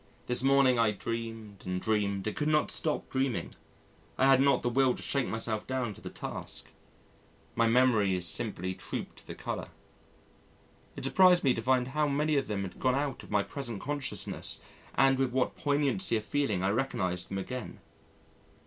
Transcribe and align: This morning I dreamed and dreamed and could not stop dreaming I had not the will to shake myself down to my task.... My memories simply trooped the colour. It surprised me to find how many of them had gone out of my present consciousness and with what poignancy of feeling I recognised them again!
This 0.25 0.41
morning 0.41 0.79
I 0.79 0.89
dreamed 0.89 1.61
and 1.63 1.79
dreamed 1.79 2.25
and 2.25 2.35
could 2.35 2.47
not 2.47 2.71
stop 2.71 3.07
dreaming 3.11 3.53
I 4.17 4.25
had 4.25 4.41
not 4.41 4.63
the 4.63 4.69
will 4.69 4.95
to 4.95 5.01
shake 5.03 5.27
myself 5.27 5.67
down 5.67 5.93
to 5.93 6.01
my 6.03 6.09
task.... 6.11 6.71
My 7.53 7.67
memories 7.67 8.25
simply 8.25 8.73
trooped 8.73 9.27
the 9.27 9.35
colour. 9.35 9.69
It 10.95 11.05
surprised 11.05 11.43
me 11.43 11.53
to 11.53 11.61
find 11.61 11.89
how 11.89 12.07
many 12.07 12.35
of 12.35 12.47
them 12.47 12.63
had 12.63 12.79
gone 12.79 12.95
out 12.95 13.21
of 13.21 13.29
my 13.29 13.43
present 13.43 13.79
consciousness 13.79 14.59
and 14.95 15.19
with 15.19 15.31
what 15.31 15.55
poignancy 15.55 16.17
of 16.17 16.25
feeling 16.25 16.63
I 16.63 16.71
recognised 16.71 17.29
them 17.29 17.37
again! 17.37 17.79